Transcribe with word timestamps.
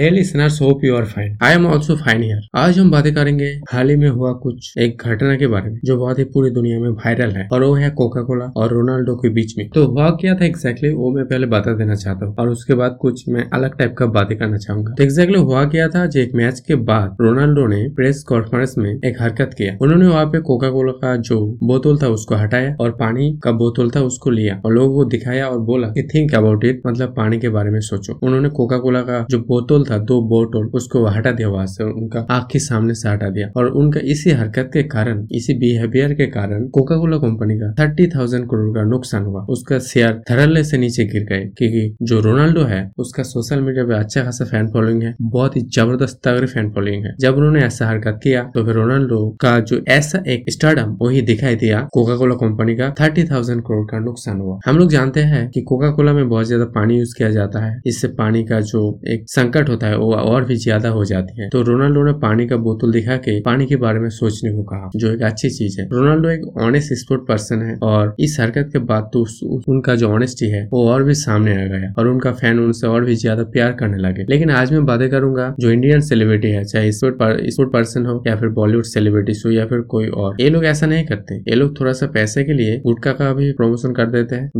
Listeners 0.00 0.60
hope 0.62 0.84
you 0.84 0.94
are 0.96 1.04
fine 1.04 1.36
I 1.42 1.54
am 1.54 1.66
also 1.66 1.94
fine 1.96 2.22
here 2.22 2.40
आज 2.56 2.78
हम 2.78 2.90
बातें 2.90 3.12
करेंगे 3.14 3.46
हाल 3.70 3.90
ही 3.90 3.96
में 3.96 4.08
हुआ 4.08 4.32
कुछ 4.42 4.72
एक 4.78 5.02
घटना 5.04 5.34
के 5.36 5.46
बारे 5.46 5.70
में, 5.70 5.78
जो 5.84 5.96
बहुत 5.96 6.18
ही 6.18 6.24
पूरी 6.26 6.50
दुनिया 6.50 6.78
में 6.80 6.88
वायरल 6.90 7.30
है, 7.30 7.46
और 7.52 7.64
वो 7.64 7.74
है 7.74 7.90
कोका 7.90 8.22
कोला 8.22 8.44
और 8.56 8.70
रोनाल्डो 8.70 9.14
के 9.16 9.28
बीच 9.28 9.54
में। 9.58 9.68
तो 9.70 9.84
हुआ 9.86 10.08
क्या 10.20 10.34
था 10.34 10.44
एक्जैक्टली 10.44 10.92
वो 10.92 11.10
मैं 11.10 11.24
पहले 11.24 11.46
बता 11.46 11.74
देना 11.74 11.94
चाहता 11.94 12.26
हूँ, 12.26 12.34
और 12.38 12.48
उसके 12.48 12.74
बाद 12.74 12.96
कुछ 13.00 13.24
मैं 13.28 13.48
अलग 13.54 13.76
टाइप 13.78 13.94
का 13.98 14.06
बातें 14.08 14.36
करना 14.38 14.58
चाहूँगा। 14.58 14.94
तो 14.94 15.02
एक्जैक्टली 15.02 15.38
हुआ 15.40 15.64
क्या 15.66 15.88
था 15.88 16.06
जो, 16.06 16.20
एक 16.20 16.34
मैच 16.34 16.60
के 16.60 16.74
बाद 16.90 17.16
रोनाल्डो 17.20 17.66
ने 17.66 17.82
प्रेस 17.96 18.22
कॉन्फ्रेंस 18.28 18.74
में 18.78 18.90
एक 18.90 19.20
हरकत 19.20 19.54
किया। 19.58 19.76
उन्होंने 19.82 20.06
वहाँ 20.06 20.24
पे 20.26 20.40
कोका 20.42 20.70
कोला 20.70 20.92
का 21.02 21.14
जो 21.22 21.40
बोतल 21.64 21.98
था 22.02 22.08
उसको 22.10 22.34
हटाया, 22.34 22.74
और 22.80 22.90
पानी 23.00 23.30
का 23.44 23.52
बोतल 23.54 23.90
था 23.90 24.00
उसको 24.02 24.30
लिया, 24.30 24.60
और 24.64 24.72
लोगों 24.72 24.94
को 24.94 25.04
दिखाया 25.10 25.48
और 25.48 25.60
बोला 25.66 25.88
कि 25.88 26.08
थिंक 26.14 26.34
अबाउट 26.34 26.64
इट 26.64 26.82
मतलब 26.86 27.14
पानी 27.16 27.38
के 27.38 27.48
बारे 27.50 27.70
में 27.70 27.80
सोचो। 27.82 28.18
उन्होंने 28.22 28.48
कोका 28.50 28.78
कोला 28.78 29.02
का 29.02 29.24
जो 29.30 29.38
बोतल 29.48 29.84
था, 29.90 29.98
दो 30.00 30.20
बोट 30.28 30.56
और 30.56 30.66
उसको 30.74 31.04
हटा 31.08 31.32
दिया 31.32 31.48
वहाँ 31.48 31.66
से 31.66 31.84
उनका 31.84 32.26
आँख 32.30 32.48
के 32.52 32.58
सामने 32.60 32.94
से 32.94 33.08
हटा 33.08 33.28
दिया। 33.30 33.48
और 33.56 33.66
उनका 33.72 34.00
इसी 34.06 34.30
हरकत 34.32 34.70
के 34.72 34.82
कारण, 34.88 35.26
इसी 35.32 35.54
बिहेवियर 35.56 36.14
के 36.14 36.26
कारण 36.28 36.66
कोका 36.70 36.96
कोला 36.96 37.16
कंपनी 37.18 37.54
का 37.56 37.72
थर्टी 37.74 38.06
थाउज़ेंड 38.08 38.44
करोड़ 38.46 38.74
का 38.74 38.84
नुकसान 38.86 39.24
हुआ। 39.24 39.44
उसका 39.50 39.78
शेयर 39.80 40.12
धरल्ले 40.28 40.64
से 40.64 40.78
नीचे 40.78 41.04
गिर 41.06 41.24
गए, 41.24 41.44
क्योंकि 41.58 41.96
जो 42.02 42.20
रोनाल्डो 42.20 42.64
है, 42.64 42.80
उसका 42.98 43.22
सोशल 43.24 43.60
मीडिया 43.60 43.84
पे 43.84 43.94
अच्छा 43.94 44.24
खासा 44.24 44.44
फ़ैन 44.44 44.68
फॉलोइंग 44.68 45.02
है, 45.02 45.14
बहुत 45.22 45.56
ही 45.56 45.60
ज़बरदस्त 45.70 46.20
तगड़ी 46.24 46.46
फ़ैन 46.46 46.70
फॉलोइंग 46.70 47.04
है। 47.04 47.14
जब 47.20 47.36
उन्होंने 47.36 47.60
ऐसा 47.62 47.88
हरकत 47.88 48.20
किया 48.22 48.42
तो 48.54 48.64
फिर 48.64 48.74
रोनाल्डो 48.74 49.18
का 49.40 49.58
जो 49.62 49.80
ऐसा 49.90 50.22
एक 50.28 50.44
स्टार्डम 50.50 50.96
वही 51.02 51.22
दिखाई 51.24 51.56
दिया 51.56 51.80
कोका 51.92 52.16
कोला 52.16 52.34
कंपनी 52.36 52.74
का 52.76 52.90
थर्टी 53.00 53.24
थाउज़ेंड 53.24 53.62
करोड़ 53.62 53.86
का 53.86 53.98
नुकसान 54.00 54.40
हुआ। 54.40 54.58
हम 54.66 54.78
लोग 54.78 54.90
जानते 54.90 55.20
हैं 55.24 55.48
कि 55.50 55.60
कोका 55.62 55.90
कोला 55.90 56.12
में 56.12 56.28
बहुत 56.28 56.46
ज़्यादा 56.46 56.64
पानी 56.74 56.98
यूज़ 56.98 57.14
किया 57.18 57.30
जाता 57.30 57.64
है। 57.64 57.80
इससे 57.86 58.08
पानी 58.18 58.42
का 58.44 58.60
जो 58.62 58.80
एक 59.08 59.24
संकट 59.30 59.68
होता 59.68 59.79
है, 59.82 59.96
वो 59.96 60.12
और 60.14 60.44
भी 60.44 60.56
ज़्यादा 60.58 60.88
हो 60.90 61.04
जाती 61.04 61.40
है। 61.40 61.48
तो 61.50 61.62
रोनाल्डो 61.62 62.04
ने 62.04 62.12
पानी 62.20 62.46
का 62.46 62.56
बोतल 62.58 62.92
दिखा 62.92 63.16
के 63.18 63.38
पानी 63.42 63.66
के 63.66 63.76
बारे 63.78 64.00
में 64.00 64.08
सोचने 64.10 64.52
को 64.52 64.62
कहा, 64.64 64.90
जो 64.96 65.12
एक 65.12 65.22
अच्छी 65.22 65.50
चीज़ 65.50 65.80
है। 65.80 65.88
रोनाल्डो 65.92 66.28
एक 66.28 66.46
ऑनेस्ट 66.60 66.92
स्पोर्ट 66.96 67.26
पर्सन 67.28 67.62
है 67.62 67.76
और 67.84 68.14
इस 68.20 68.36
हरकत 68.40 68.68
के 68.72 68.78
बाद 68.86 69.10
तो 69.12 69.24
उनका 69.68 69.94
जो 69.94 70.08
ऑनेस्टी 70.10 70.46
है, 70.48 70.64
वो 70.72 70.86
और 70.90 71.02
भी 71.04 71.14
सामने 71.16 71.52
आ 71.54 71.66
गया 71.68 71.92
और 71.98 72.08
उनका 72.08 72.32
फ़ैन 72.32 72.58
उनसे 72.60 72.86
और 72.86 73.04
भी 73.04 73.14
ज़्यादा 73.16 73.42
प्यार 73.52 73.72
करने 73.74 73.98
लगे। 73.98 74.24
लेकिन 74.30 74.50
आज 74.52 74.72
मैं 74.72 74.84
बातें 74.86 75.08
करूँगा 75.10 75.54
जो 75.60 75.70
इंडियन 75.70 76.00
सेलिब्रिटी 76.02 76.50
है, 76.50 76.64
चाहे 76.64 76.92
स्पोर्ट 76.92 77.72
पर्सन 77.72 78.06
हो 78.06 78.22
या 78.26 78.36
फिर 78.36 78.48
बॉलीवुड 78.50 78.84
सेलिब्रिटीज 78.86 79.42
हो 79.46 79.50
या 79.52 79.66
फिर 79.66 79.80
कोई 79.90 80.08
और। 80.08 80.36
ये 80.40 80.48
लोग 80.50 80.64
ऐसा 80.66 80.86
नहीं 80.86 81.04
करते। 81.06 81.36
ये 81.38 81.54
लोग 81.54 81.78
थोड़ा 81.80 81.92
सा 81.92 82.06
पैसे 82.10 82.44
के 82.44 82.52
लिए 82.52 82.78
गुटका 82.80 83.12
का 83.12 83.32
भी 83.34 83.50
प्रमोशन 83.52 83.92
कर 83.92 84.06
देते 84.08 84.36
हैं 84.36 84.50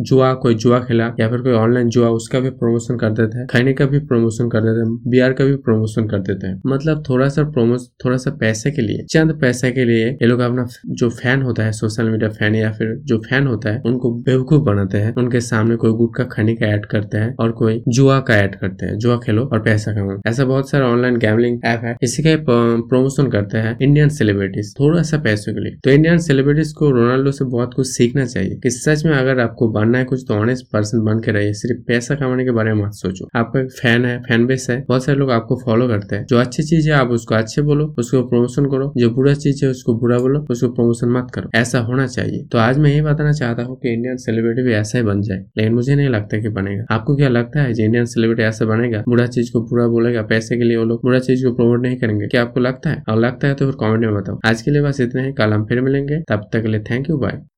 जुआ, 0.00 0.32
कोई 0.34 0.54
जुआ 0.56 0.78
खेला 0.80 1.06
या 1.20 1.28
फिर 1.28 1.40
कोई 1.40 1.52
ऑनलाइन 1.54 1.88
जुआ, 1.88 2.08
उसका 2.10 2.40
भी 2.40 2.50
प्रमोशन 2.52 2.96
कर 2.96 3.10
देते 3.12 3.38
हैं, 3.38 3.46
खाने 3.48 3.72
का 3.72 3.86
भी 3.86 3.98
प्रमोशन 4.06 4.45
कर 4.48 4.60
देते 4.60 4.80
हैं 4.80 4.98
बिहार 5.06 5.32
का 5.32 5.44
भी 5.44 5.56
प्रमोशन 5.58 6.06
कर 6.08 6.18
देते 6.20 6.46
हैं। 6.46 6.60
मतलब 6.66 7.02
थोड़ा 7.08 7.28
सा 7.28 7.42
प्रोमोशन 7.46 7.86
थोड़ा 8.04 8.16
सा 8.16 8.30
पैसे 8.40 8.70
के 8.70 8.82
लिए, 8.82 9.04
चंद 9.04 9.32
पैसे 9.40 9.70
के 9.72 9.84
लिए 9.84 10.06
ये 10.06 10.26
लोग 10.26 10.40
अपना 10.40 10.66
जो 10.90 11.08
फ़ैन 11.12 11.42
होता 11.42 11.64
है 11.64 11.72
सोशल 11.72 12.10
मीडिया 12.10 12.30
फ़ैन 12.30 12.54
या 12.54 12.70
फिर 12.72 12.94
जो 13.04 13.18
फ़ैन 13.20 13.46
होता 13.46 13.70
है, 13.70 13.80
उनको 13.86 14.10
बेवकूफ़ 14.22 14.62
बनाते 14.62 14.98
हैं। 14.98 15.14
उनके 15.14 15.40
सामने 15.40 15.76
कोई 15.76 15.92
गुट 15.92 16.14
का 16.16 16.24
खाने 16.26 16.54
का 16.54 16.66
ऐड 16.66 16.86
करते 16.86 17.18
हैं 17.18 17.34
और 17.40 17.52
कोई 17.52 17.82
जुआ 17.88 18.18
का 18.20 18.36
ऐड 18.36 18.54
करते 18.54 18.86
हैं, 18.86 18.96
जुआ 18.98 19.16
खेलो 19.16 19.44
और 19.44 19.60
पैसा 19.62 19.92
कमाओ। 19.92 20.20
ऐसा 20.26 20.44
बहुत 20.44 20.70
सारा 20.70 20.86
ऑनलाइन 20.86 21.16
गैमलिंग 21.18 21.60
ऐप 21.64 21.80
है, 21.84 21.96
इसी 22.02 22.22
का 22.22 22.36
प्रमोशन 22.48 23.28
करते 23.28 23.58
हैं 23.58 23.76
इंडियन 23.80 24.08
सेलिब्रिटीज 24.10 24.74
थोड़ा 24.80 25.02
सा 25.02 25.18
पैसों 25.18 25.54
के 25.54 25.60
लिए। 25.60 25.76
तो 25.84 25.90
इंडियन 25.90 26.18
सेलिब्रिटीज 26.20 26.72
को 26.72 26.90
रोनाल्डो 26.90 27.32
से 27.32 27.44
बहुत 27.46 27.74
कुछ 27.74 27.86
सीखना 27.88 28.24
चाहिए 28.26 28.58
कि 28.62 28.70
सच 28.70 29.04
में 29.06 29.12
अगर 29.12 29.40
आपको 29.40 29.68
बनना 29.70 29.98
है 29.98 30.04
कुछ 30.04 30.24
तो 30.28 30.34
ऑनेस्ट 30.34 30.66
पर्सन 30.72 31.04
बन 31.04 31.20
के 31.20 31.32
रहिए। 31.32 31.52
सिर्फ़ 31.54 31.82
पैसा 31.88 32.14
कमाने 32.14 32.44
के 32.44 32.50
बारे 32.50 32.74
में 32.74 32.84
मत 32.84 32.92
सोचो। 32.94 33.28
आपका 33.36 33.62
फ़ैन 33.72 34.04
है 34.04 34.18
फ़ैन 34.36 34.46
बेस 34.46 34.66
है, 34.70 34.84
बहुत 34.88 35.04
सारे 35.04 35.18
लोग 35.18 35.30
आपको 35.30 35.56
फॉलो 35.56 35.88
करते 35.88 36.16
हैं। 36.16 36.26
जो 36.26 36.38
अच्छी 36.38 36.62
चीज़ 36.62 36.90
है, 36.90 36.96
आप 36.96 37.08
उसको 37.08 37.34
अच्छे 37.34 37.62
बोलो, 37.62 37.94
उसको 37.98 38.22
प्रमोशन 38.22 38.64
करो। 38.64 38.92
जो 38.96 39.10
बुरा 39.10 39.34
चीज़ 39.34 39.64
है, 39.64 39.70
उसको 39.70 39.94
बुरा 39.94 40.18
बोलो, 40.18 40.46
उसको 40.50 40.68
प्रमोशन 40.68 41.08
मत 41.08 41.26
करो। 41.34 41.50
ऐसा 41.54 41.78
होना 41.78 42.06
चाहिए। 42.06 42.44
तो 42.52 42.58
आज 42.58 42.78
मैं 42.78 42.90
यही 42.90 43.00
बताना 43.00 43.32
चाहता 43.32 43.62
हूँ 43.62 43.76
कि 43.76 43.92
इंडियन 43.92 44.16
सेलिब्रिटी 44.16 44.62
भी 44.62 44.72
ऐसा 44.72 44.98
ही 44.98 45.04
बन 45.04 45.20
जाए। 45.20 45.38
लेकिन 45.38 45.74
मुझे 45.74 45.94
नहीं 45.94 46.08
लगता 46.08 46.38
की 46.38 46.48
बनेगा। 46.48 46.84
आपको 46.90 47.16
क्या 47.16 47.28
लगता 47.28 47.62
है 47.62 47.70
इंडियन 47.70 48.04
सेलिब्रिटी 48.04 48.42
ऐसा 48.42 48.64
बनेगा? 48.64 49.04
बुरा 49.08 49.26
चीज़ 49.26 49.52
को 49.52 49.60
बुरा 49.60 49.86
बोलेगा 49.86 50.22
पैसे 50.22 50.56
के 50.56 50.64
लिए 50.64 50.76
वो 50.76 50.84
लोग? 50.84 51.00
बुरा 51.02 51.18
चीज़ 51.18 51.46
को 51.46 51.54
प्रमोट 51.54 51.82
नहीं 51.82 51.96
करेंगे। 51.96 52.26
क्या 52.26 52.42
आपको 52.42 52.60
लगता 52.60 52.90
है? 52.90 53.02
और 53.08 53.18
लगता 53.18 53.48
है 53.48 53.54
तो 53.54 53.64
फिर 53.64 53.74
कॉमेंट 53.74 54.04
में 54.04 54.14
बताओ। 54.14 54.40
आज 54.46 54.62
के 54.62 54.70
लिए 54.70 54.82
बस 54.82 55.00
इतना 55.00 55.22
ही। 55.22 55.32
कल 55.32 55.52
हम 55.52 55.64
फिर 55.64 55.80
मिलेंगे। 55.80 56.20
तब 56.28 56.50
तक 56.52 56.62
के 56.62 56.68
लिए 56.68 56.80
थैंक 56.80 57.10
यू 57.10 57.16
बाय 57.18 57.46